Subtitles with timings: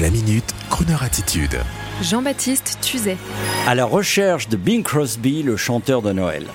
[0.00, 1.56] La minute, Kroneur attitude.
[2.02, 3.16] Jean-Baptiste Tuzet.
[3.68, 6.46] À la recherche de Bing Crosby, le chanteur de Noël.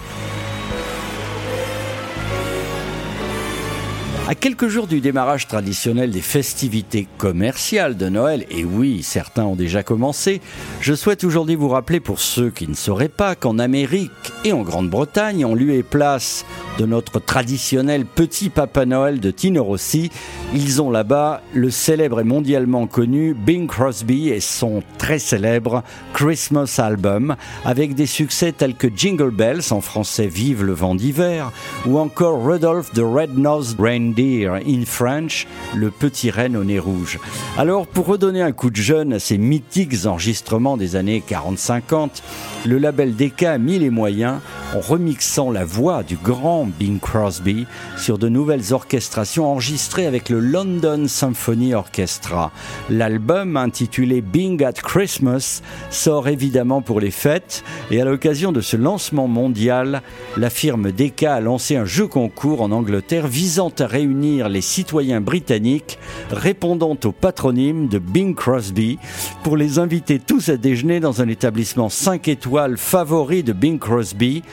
[4.28, 9.56] À quelques jours du démarrage traditionnel des festivités commerciales de Noël, et oui, certains ont
[9.56, 10.42] déjà commencé,
[10.82, 14.12] je souhaite aujourd'hui vous rappeler pour ceux qui ne sauraient pas qu'en Amérique
[14.44, 16.46] et en Grande-Bretagne, en lieu et place
[16.80, 20.12] de notre traditionnel petit Papa Noël de Tino Rossi,
[20.54, 26.76] ils ont là-bas le célèbre et mondialement connu Bing Crosby et son très célèbre Christmas
[26.78, 31.52] Album, avec des succès tels que Jingle Bells, en français Vive le vent d'hiver,
[31.86, 37.20] ou encore Rudolph the Red-Nosed Reindeer in French, le petit renne au nez rouge.
[37.58, 42.22] Alors, pour redonner un coup de jeune à ces mythiques enregistrements des années 40-50,
[42.66, 44.40] le label Decca a mis les moyens
[44.76, 47.66] en remixant la voix du grand Bing Crosby
[47.98, 52.52] sur de nouvelles orchestrations enregistrées avec le London Symphony Orchestra.
[52.90, 58.78] L'album intitulé Bing at Christmas sort évidemment pour les fêtes et à l'occasion de ce
[58.78, 60.02] lancement mondial,
[60.38, 65.22] la firme Decca a lancé un jeu concours en Angleterre visant à réunir les citoyens
[65.22, 65.98] britanniques
[66.32, 69.00] répondant au patronyme de Bing Crosby
[69.44, 74.44] pour les inviter tous à déjeuner dans un établissement 5 étoiles favori de Bing Crosby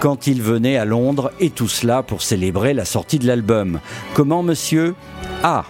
[0.00, 3.80] quand il venait à Londres et tout cela pour célébrer la sortie de l'album.
[4.14, 4.94] Comment monsieur?
[5.42, 5.64] Ah,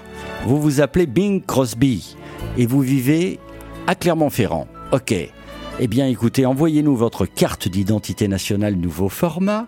[0.47, 2.17] vous vous appelez Bing Crosby
[2.57, 3.39] et vous vivez
[3.87, 4.69] à Clermont-Ferrand.
[4.93, 5.15] Ok.
[5.83, 9.67] Eh bien écoutez, envoyez-nous votre carte d'identité nationale nouveau format.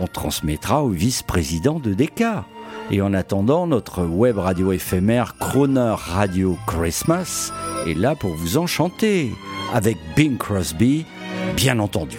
[0.00, 2.44] On transmettra au vice-président de DECA.
[2.90, 7.52] Et en attendant, notre web radio éphémère Croner Radio Christmas
[7.86, 9.32] est là pour vous enchanter.
[9.74, 11.04] Avec Bing Crosby,
[11.56, 12.18] bien entendu.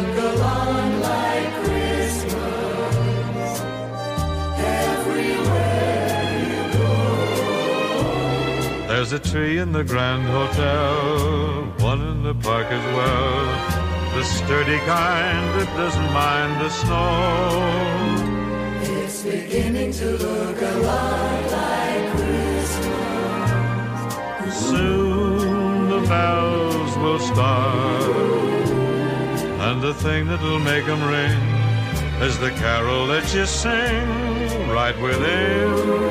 [9.01, 13.45] There's a tree in the Grand Hotel, one in the park as well.
[14.13, 17.65] The sturdy kind that doesn't mind the snow.
[19.01, 22.99] It's beginning to look a lot like Christmas.
[24.69, 28.69] Soon the bells will start,
[29.65, 31.41] and the thing that'll make them ring
[32.21, 36.10] is the carol that you sing right within